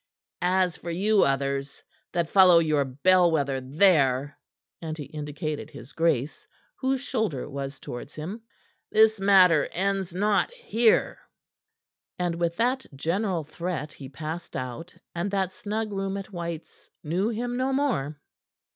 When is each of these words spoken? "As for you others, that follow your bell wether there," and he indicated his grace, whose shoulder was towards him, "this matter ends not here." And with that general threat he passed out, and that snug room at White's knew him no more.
"As 0.41 0.77
for 0.77 0.89
you 0.89 1.21
others, 1.21 1.83
that 2.11 2.31
follow 2.31 2.57
your 2.57 2.83
bell 2.83 3.29
wether 3.29 3.61
there," 3.61 4.35
and 4.81 4.97
he 4.97 5.03
indicated 5.03 5.69
his 5.69 5.93
grace, 5.93 6.47
whose 6.79 7.01
shoulder 7.01 7.47
was 7.47 7.79
towards 7.79 8.15
him, 8.15 8.41
"this 8.91 9.19
matter 9.19 9.67
ends 9.67 10.11
not 10.15 10.49
here." 10.53 11.19
And 12.17 12.33
with 12.33 12.55
that 12.57 12.83
general 12.95 13.43
threat 13.43 13.93
he 13.93 14.09
passed 14.09 14.55
out, 14.55 14.95
and 15.13 15.29
that 15.29 15.53
snug 15.53 15.93
room 15.93 16.17
at 16.17 16.31
White's 16.33 16.89
knew 17.03 17.29
him 17.29 17.55
no 17.55 17.71
more. 17.71 18.19